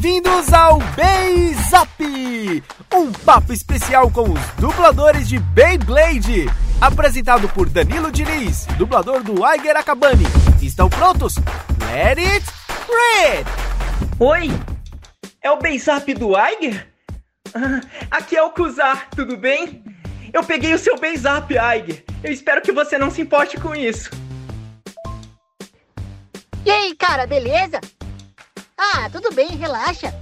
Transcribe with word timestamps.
Bem-vindos 0.00 0.52
ao 0.52 0.78
Beizap, 0.94 2.62
um 2.94 3.10
papo 3.10 3.52
especial 3.52 4.08
com 4.12 4.30
os 4.30 4.40
dubladores 4.56 5.28
de 5.28 5.40
Beyblade, 5.40 6.46
apresentado 6.80 7.48
por 7.48 7.68
Danilo 7.68 8.12
Diniz, 8.12 8.64
dublador 8.76 9.24
do 9.24 9.44
Aiger 9.44 9.76
Akabani. 9.76 10.24
Estão 10.62 10.88
prontos? 10.88 11.34
Let 11.80 12.16
it 12.16 12.46
read! 12.88 13.44
Oi, 14.20 14.50
é 15.42 15.50
o 15.50 15.58
Beizap 15.58 16.14
do 16.14 16.36
Aiger? 16.36 16.86
Ah, 17.52 17.80
aqui 18.08 18.36
é 18.36 18.42
o 18.42 18.50
Kuzar, 18.50 19.08
tudo 19.16 19.36
bem? 19.36 19.82
Eu 20.32 20.44
peguei 20.44 20.74
o 20.74 20.78
seu 20.78 20.96
Beizap, 20.96 21.58
Aiger. 21.58 22.04
Eu 22.22 22.30
espero 22.30 22.62
que 22.62 22.70
você 22.70 22.98
não 22.98 23.10
se 23.10 23.20
importe 23.20 23.58
com 23.58 23.74
isso. 23.74 24.10
E 26.64 26.70
aí, 26.70 26.94
cara, 26.94 27.26
beleza? 27.26 27.80
Ah, 28.78 29.10
tudo 29.10 29.34
bem, 29.34 29.48
relaxa. 29.56 30.14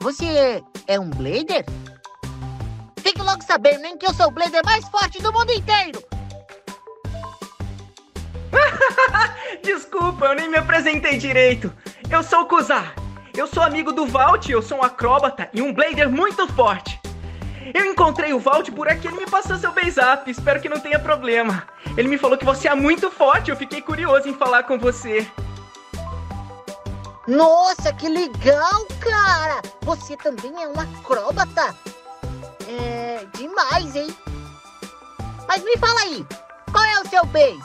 Você 0.00 0.64
é 0.86 0.98
um 0.98 1.10
Blader? 1.10 1.66
Fique 2.98 3.20
logo 3.20 3.42
sabendo, 3.44 3.82
nem 3.82 3.98
que 3.98 4.06
eu 4.06 4.14
sou 4.14 4.28
o 4.28 4.30
Blader 4.30 4.62
mais 4.64 4.88
forte 4.88 5.20
do 5.22 5.30
mundo 5.30 5.52
inteiro. 5.52 6.02
Desculpa, 9.62 10.26
eu 10.26 10.34
nem 10.34 10.48
me 10.48 10.56
apresentei 10.56 11.18
direito. 11.18 11.70
Eu 12.10 12.22
sou 12.22 12.40
o 12.40 12.46
Kuzar. 12.46 12.94
Eu 13.36 13.46
sou 13.46 13.62
amigo 13.62 13.92
do 13.92 14.06
Valt, 14.06 14.48
eu 14.48 14.62
sou 14.62 14.78
um 14.78 14.82
acróbata 14.82 15.50
e 15.52 15.60
um 15.60 15.72
Blader 15.72 16.08
muito 16.08 16.48
forte. 16.48 16.98
Eu 17.74 17.84
encontrei 17.84 18.32
o 18.32 18.40
Valt 18.40 18.70
por 18.70 18.88
aqui, 18.88 19.06
ele 19.06 19.18
me 19.18 19.30
passou 19.30 19.56
seu 19.56 19.72
base 19.72 20.00
up, 20.00 20.28
espero 20.28 20.60
que 20.60 20.68
não 20.68 20.80
tenha 20.80 20.98
problema. 20.98 21.64
Ele 21.96 22.08
me 22.08 22.18
falou 22.18 22.36
que 22.36 22.44
você 22.44 22.66
é 22.66 22.74
muito 22.74 23.10
forte, 23.10 23.50
eu 23.50 23.56
fiquei 23.56 23.82
curioso 23.82 24.28
em 24.28 24.34
falar 24.34 24.62
com 24.64 24.78
você. 24.78 25.26
Nossa, 27.30 27.92
que 27.92 28.08
legal, 28.08 28.84
cara! 28.98 29.62
Você 29.82 30.16
também 30.16 30.52
é 30.60 30.66
um 30.66 30.80
acróbata? 30.80 31.76
É 32.68 33.24
demais, 33.36 33.94
hein? 33.94 34.08
Mas 35.46 35.62
me 35.62 35.76
fala 35.76 36.00
aí, 36.00 36.26
qual 36.72 36.84
é 36.84 37.00
o 37.00 37.08
seu 37.08 37.24
bem? 37.26 37.56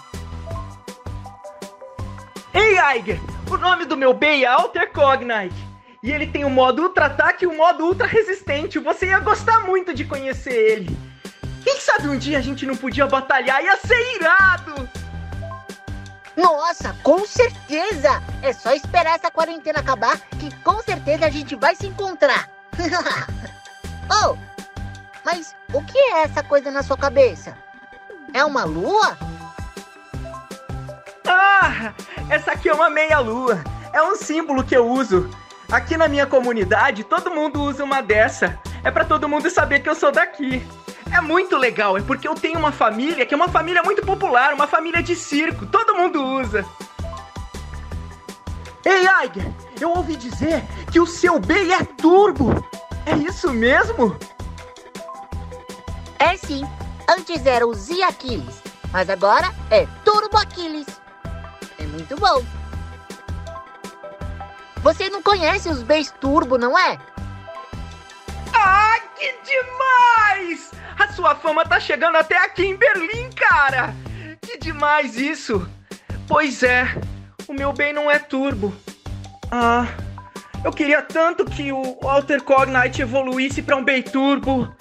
Ei, 2.53 2.77
Aiger! 2.77 3.19
O 3.49 3.57
nome 3.57 3.85
do 3.85 3.97
meu 3.97 4.13
bem 4.13 4.43
é 4.43 4.47
Alter 4.47 4.93
Cognite. 4.93 5.55
E 6.03 6.11
ele 6.11 6.27
tem 6.27 6.45
o 6.45 6.49
modo 6.49 6.83
Ultra 6.83 7.07
Ataque 7.07 7.45
e 7.45 7.47
o 7.47 7.57
modo 7.57 7.85
Ultra 7.85 8.05
Resistente. 8.05 8.77
Você 8.77 9.07
ia 9.07 9.19
gostar 9.19 9.61
muito 9.61 9.95
de 9.95 10.05
conhecer 10.05 10.53
ele. 10.53 10.95
Quem 11.63 11.79
sabe 11.79 12.07
um 12.07 12.19
dia 12.19 12.37
a 12.37 12.41
gente 12.41 12.67
não 12.67 12.77
podia 12.77 13.07
batalhar? 13.07 13.63
Ia 13.63 13.77
ser 13.77 14.15
irado! 14.15 15.04
Nossa, 16.35 16.95
com 17.01 17.25
certeza! 17.25 18.21
É 18.41 18.51
só 18.51 18.73
esperar 18.73 19.15
essa 19.15 19.31
quarentena 19.31 19.79
acabar 19.79 20.19
que 20.39 20.53
com 20.63 20.81
certeza 20.81 21.25
a 21.25 21.29
gente 21.29 21.55
vai 21.55 21.75
se 21.75 21.87
encontrar. 21.87 22.49
oh, 24.11 24.37
mas 25.23 25.55
o 25.73 25.81
que 25.81 25.97
é 25.97 26.23
essa 26.23 26.43
coisa 26.43 26.69
na 26.69 26.83
sua 26.83 26.97
cabeça? 26.97 27.57
É 28.33 28.43
uma 28.43 28.65
lua? 28.65 29.17
Ah, 31.27 31.93
essa 32.29 32.51
aqui 32.51 32.69
é 32.69 32.73
uma 32.73 32.89
meia-lua. 32.89 33.63
É 33.93 34.03
um 34.03 34.15
símbolo 34.15 34.63
que 34.63 34.75
eu 34.75 34.85
uso. 34.87 35.29
Aqui 35.71 35.97
na 35.97 36.07
minha 36.07 36.27
comunidade, 36.27 37.03
todo 37.03 37.33
mundo 37.33 37.61
usa 37.61 37.83
uma 37.83 38.01
dessa. 38.01 38.59
É 38.83 38.91
para 38.91 39.05
todo 39.05 39.29
mundo 39.29 39.49
saber 39.49 39.79
que 39.79 39.89
eu 39.89 39.95
sou 39.95 40.11
daqui. 40.11 40.67
É 41.11 41.21
muito 41.21 41.57
legal, 41.57 41.97
é 41.97 42.01
porque 42.01 42.27
eu 42.27 42.35
tenho 42.35 42.59
uma 42.59 42.71
família 42.71 43.25
que 43.25 43.33
é 43.33 43.37
uma 43.37 43.47
família 43.47 43.81
muito 43.83 44.01
popular, 44.01 44.53
uma 44.53 44.67
família 44.67 45.01
de 45.01 45.15
circo, 45.15 45.65
todo 45.65 45.95
mundo 45.95 46.23
usa. 46.23 46.65
Ei, 48.83 49.07
Aiger, 49.07 49.51
eu 49.79 49.89
ouvi 49.91 50.15
dizer 50.15 50.63
que 50.91 50.99
o 50.99 51.07
seu 51.07 51.39
B 51.39 51.71
é 51.71 51.83
turbo. 51.83 52.53
É 53.05 53.15
isso 53.15 53.51
mesmo? 53.51 54.17
É 56.19 56.35
sim. 56.37 56.63
Antes 57.07 57.45
era 57.45 57.65
o 57.65 57.73
Z 57.73 58.01
Aquiles, 58.03 58.61
mas 58.91 59.09
agora 59.09 59.53
é 59.69 59.85
Turbo 60.03 60.37
Aquiles. 60.37 60.87
É 61.77 61.85
muito 61.85 62.15
bom. 62.15 62.43
Você 64.81 65.09
não 65.09 65.21
conhece 65.21 65.69
os 65.69 65.83
Bs 65.83 66.11
Turbo, 66.19 66.57
não 66.57 66.77
é? 66.77 66.99
Ah, 68.53 68.99
que 69.15 69.35
demais! 69.43 70.54
Sua 71.25 71.33
fama 71.33 71.65
tá 71.65 71.79
chegando 71.79 72.17
até 72.17 72.37
aqui 72.37 72.67
em 72.67 72.75
Berlim, 72.75 73.31
cara! 73.31 73.95
Que 74.43 74.59
demais 74.59 75.17
isso! 75.17 75.67
Pois 76.27 76.61
é, 76.61 76.85
o 77.47 77.53
meu 77.53 77.73
bem 77.73 77.91
não 77.91 78.11
é 78.11 78.19
turbo. 78.19 78.71
Ah, 79.49 79.87
eu 80.63 80.71
queria 80.71 81.01
tanto 81.01 81.43
que 81.43 81.71
o 81.71 81.97
Alter 82.03 82.43
Cognite 82.43 83.01
evoluísse 83.01 83.63
para 83.63 83.75
um 83.75 83.83
bem 83.83 84.03
turbo. 84.03 84.71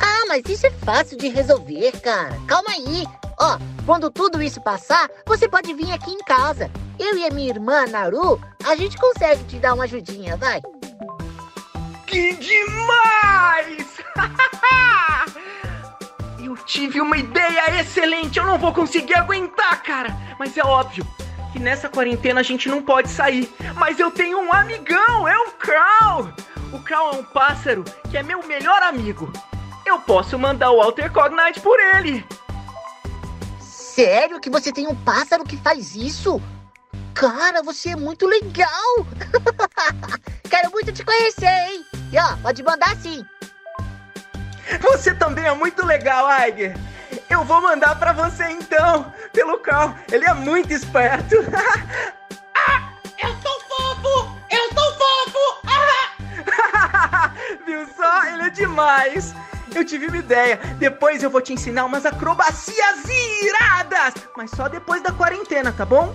Ah, 0.00 0.24
mas 0.26 0.42
isso 0.48 0.66
é 0.66 0.70
fácil 0.70 1.18
de 1.18 1.28
resolver, 1.28 1.92
cara. 2.00 2.34
Calma 2.48 2.70
aí. 2.70 3.04
Ó, 3.38 3.58
quando 3.84 4.10
tudo 4.10 4.42
isso 4.42 4.62
passar, 4.62 5.10
você 5.26 5.46
pode 5.46 5.74
vir 5.74 5.92
aqui 5.92 6.10
em 6.10 6.24
casa. 6.24 6.70
Eu 6.98 7.18
e 7.18 7.26
a 7.26 7.30
minha 7.30 7.50
irmã, 7.50 7.84
Naru, 7.84 8.40
a 8.66 8.74
gente 8.76 8.96
consegue 8.96 9.44
te 9.44 9.58
dar 9.58 9.74
uma 9.74 9.84
ajudinha, 9.84 10.38
vai. 10.38 10.62
Que 12.10 12.34
demais! 12.34 13.86
Eu 16.42 16.56
tive 16.56 17.00
uma 17.00 17.16
ideia 17.16 17.80
excelente, 17.80 18.36
eu 18.36 18.44
não 18.44 18.58
vou 18.58 18.72
conseguir 18.72 19.14
aguentar, 19.14 19.80
cara. 19.84 20.16
Mas 20.36 20.58
é 20.58 20.64
óbvio 20.64 21.06
que 21.52 21.60
nessa 21.60 21.88
quarentena 21.88 22.40
a 22.40 22.42
gente 22.42 22.68
não 22.68 22.82
pode 22.82 23.08
sair. 23.08 23.48
Mas 23.76 24.00
eu 24.00 24.10
tenho 24.10 24.40
um 24.40 24.52
amigão, 24.52 25.28
é 25.28 25.38
o 25.38 25.52
Crow. 25.52 26.32
O 26.72 26.82
Crow 26.82 27.12
é 27.12 27.16
um 27.18 27.22
pássaro 27.22 27.84
que 28.10 28.18
é 28.18 28.24
meu 28.24 28.44
melhor 28.44 28.82
amigo. 28.82 29.32
Eu 29.86 30.00
posso 30.00 30.36
mandar 30.36 30.72
o 30.72 30.80
Alter 30.80 31.12
Cognite 31.12 31.60
por 31.60 31.78
ele. 31.78 32.26
Sério 33.60 34.40
que 34.40 34.50
você 34.50 34.72
tem 34.72 34.88
um 34.88 34.96
pássaro 34.96 35.44
que 35.44 35.56
faz 35.56 35.94
isso? 35.94 36.42
Cara, 37.14 37.62
você 37.62 37.90
é 37.90 37.96
muito 37.96 38.26
legal! 38.26 39.06
Quero 40.50 40.72
muito 40.72 40.90
te 40.90 41.04
conhecer, 41.04 41.46
hein? 41.46 41.84
E 42.12 42.18
ó, 42.18 42.36
pode 42.42 42.62
mandar 42.62 42.96
sim. 42.96 43.24
Você 44.80 45.14
também 45.14 45.44
é 45.44 45.54
muito 45.54 45.84
legal, 45.84 46.26
Aiger. 46.26 46.76
Eu 47.28 47.44
vou 47.44 47.60
mandar 47.60 47.96
para 47.96 48.12
você 48.12 48.44
então, 48.50 49.12
pelo 49.32 49.58
Cal. 49.58 49.94
Ele 50.10 50.24
é 50.24 50.34
muito 50.34 50.72
esperto. 50.72 51.36
ah, 52.54 52.92
eu 53.22 53.28
sou 53.40 53.60
fofo! 53.60 54.38
Eu 54.50 54.68
sou 54.74 54.92
fofo! 54.94 55.60
Ah! 55.66 57.32
Viu 57.66 57.86
só? 57.96 58.24
Ele 58.26 58.42
é 58.42 58.50
demais. 58.50 59.34
Eu 59.74 59.84
tive 59.84 60.08
uma 60.08 60.16
ideia. 60.16 60.56
Depois 60.78 61.22
eu 61.22 61.30
vou 61.30 61.40
te 61.40 61.52
ensinar 61.52 61.84
umas 61.84 62.04
acrobacias 62.04 63.04
iradas. 63.42 64.14
Mas 64.36 64.50
só 64.50 64.68
depois 64.68 65.02
da 65.02 65.12
quarentena, 65.12 65.72
tá 65.72 65.84
bom? 65.84 66.14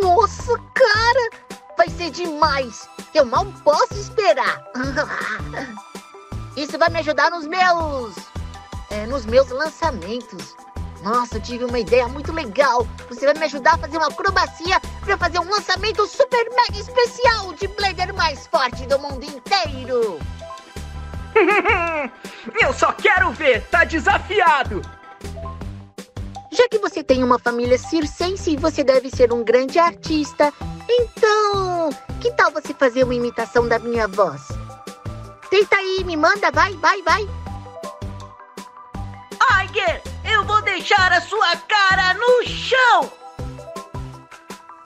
Nossa, 0.00 0.56
cara! 0.74 1.30
Vai 1.76 1.88
ser 1.90 2.10
demais! 2.10 2.88
Eu 3.14 3.26
mal 3.26 3.44
posso 3.62 3.94
esperar! 3.94 4.62
Isso 6.56 6.78
vai 6.78 6.88
me 6.88 6.98
ajudar 7.00 7.30
nos 7.30 7.46
meus. 7.46 8.14
É, 8.90 9.06
nos 9.06 9.26
meus 9.26 9.48
lançamentos. 9.50 10.56
Nossa, 11.02 11.36
eu 11.36 11.42
tive 11.42 11.64
uma 11.64 11.78
ideia 11.78 12.06
muito 12.08 12.32
legal. 12.32 12.86
Você 13.08 13.26
vai 13.26 13.34
me 13.34 13.44
ajudar 13.44 13.74
a 13.74 13.78
fazer 13.78 13.98
uma 13.98 14.06
acrobacia 14.06 14.80
para 15.04 15.18
fazer 15.18 15.40
um 15.40 15.50
lançamento 15.50 16.06
super 16.06 16.48
mega 16.50 16.78
especial 16.78 17.52
de 17.54 17.68
Blader 17.68 18.14
mais 18.14 18.46
forte 18.46 18.86
do 18.86 18.98
mundo 18.98 19.24
inteiro. 19.24 20.18
eu 22.60 22.72
só 22.72 22.92
quero 22.92 23.32
ver, 23.32 23.66
tá 23.68 23.84
desafiado! 23.84 24.82
Já 26.50 26.68
que 26.68 26.78
você 26.78 27.02
tem 27.02 27.24
uma 27.24 27.38
família 27.38 27.78
circense, 27.78 28.56
você 28.56 28.84
deve 28.84 29.10
ser 29.10 29.32
um 29.32 29.42
grande 29.42 29.78
artista. 29.78 30.52
Então, 30.88 31.71
que 31.71 31.71
tal 32.32 32.50
você 32.50 32.74
fazer 32.74 33.04
uma 33.04 33.14
imitação 33.14 33.68
da 33.68 33.78
minha 33.78 34.08
voz? 34.08 34.48
Tenta 35.50 35.76
aí, 35.76 36.02
me 36.04 36.16
manda, 36.16 36.50
vai, 36.50 36.72
vai, 36.74 37.00
vai. 37.02 37.28
Aiger, 39.50 40.02
eu 40.24 40.44
vou 40.44 40.62
deixar 40.62 41.12
a 41.12 41.20
sua 41.20 41.56
cara 41.56 42.14
no 42.14 42.46
chão! 42.46 43.12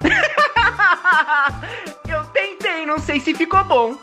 eu 2.08 2.24
tentei, 2.26 2.86
não 2.86 2.98
sei 2.98 3.20
se 3.20 3.34
ficou 3.34 3.62
bom. 3.64 3.96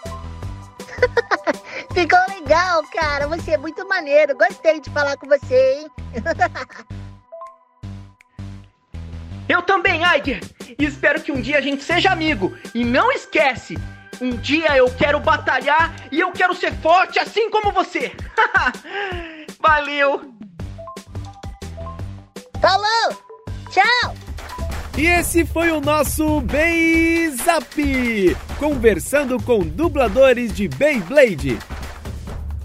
ficou 1.94 2.20
legal, 2.30 2.84
cara. 2.94 3.28
Você 3.28 3.52
é 3.52 3.58
muito 3.58 3.88
maneiro. 3.88 4.38
Gostei 4.38 4.80
de 4.80 4.90
falar 4.90 5.18
com 5.18 5.28
você, 5.28 5.80
hein? 5.80 5.92
Eu 9.48 9.62
também, 9.62 10.04
Aiger! 10.04 10.42
E 10.78 10.86
espero 10.86 11.22
que 11.22 11.32
um 11.32 11.42
dia 11.42 11.58
a 11.58 11.62
gente 11.62 11.84
seja 11.84 12.12
amigo. 12.12 12.58
E 12.74 12.84
não 12.84 13.12
esquece, 13.12 13.78
um 14.22 14.32
dia 14.38 14.78
eu 14.78 14.90
quero 14.96 15.20
batalhar 15.20 15.94
e 16.12 16.20
eu 16.20 16.32
quero 16.32 16.56
ser 16.56 16.74
forte 16.76 17.20
assim 17.20 17.50
como 17.50 17.72
você. 17.72 18.12
Valeu! 19.60 20.34
Falou! 22.62 23.24
Tchau! 23.70 24.16
E 24.98 25.08
esse 25.08 25.44
foi 25.46 25.72
o 25.72 25.82
nosso 25.82 26.40
Beizap, 26.42 28.38
conversando 28.60 29.42
com 29.42 29.60
dubladores 29.60 30.54
de 30.54 30.68
Beyblade. 30.68 31.58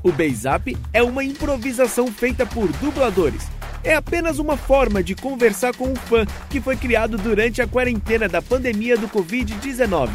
O 0.02 0.12
Beizap 0.12 0.76
é 0.92 1.02
uma 1.02 1.24
improvisação 1.24 2.12
feita 2.12 2.46
por 2.46 2.68
dubladores. 2.74 3.48
É 3.82 3.94
apenas 3.94 4.38
uma 4.38 4.56
forma 4.56 5.02
de 5.02 5.14
conversar 5.14 5.74
com 5.74 5.88
um 5.88 5.96
fã 5.96 6.26
que 6.50 6.60
foi 6.60 6.76
criado 6.76 7.16
durante 7.16 7.62
a 7.62 7.66
quarentena 7.66 8.28
da 8.28 8.42
pandemia 8.42 8.96
do 8.96 9.08
Covid-19. 9.08 10.10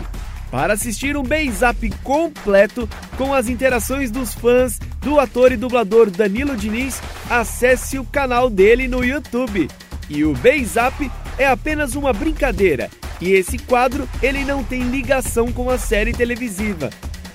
Para 0.51 0.73
assistir 0.73 1.17
um 1.17 1.23
Beizap 1.23 1.89
completo 2.03 2.87
com 3.17 3.33
as 3.33 3.49
interações 3.49 4.11
dos 4.11 4.35
fãs 4.35 4.77
do 5.01 5.19
ator 5.19 5.51
e 5.51 5.57
dublador 5.57 6.11
Danilo 6.11 6.55
Diniz, 6.55 7.01
acesse 7.27 7.97
o 7.97 8.05
canal 8.05 8.51
dele 8.51 8.87
no 8.87 9.03
YouTube. 9.03 9.67
E 10.07 10.23
o 10.23 10.33
Beizap 10.33 11.09
é 11.39 11.47
apenas 11.47 11.95
uma 11.95 12.13
brincadeira, 12.13 12.89
e 13.19 13.31
esse 13.31 13.57
quadro 13.57 14.07
ele 14.21 14.45
não 14.45 14.63
tem 14.63 14.83
ligação 14.83 15.51
com 15.51 15.71
a 15.71 15.77
série 15.79 16.13
televisiva. 16.13 16.91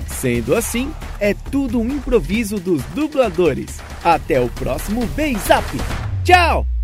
Sendo 0.06 0.54
assim, 0.54 0.92
é 1.18 1.34
tudo 1.34 1.80
um 1.80 1.88
improviso 1.88 2.60
dos 2.60 2.82
dubladores. 2.94 3.78
Até 4.04 4.40
o 4.40 4.48
próximo 4.48 5.06
Beizap. 5.08 5.66
Tchau! 6.28 6.77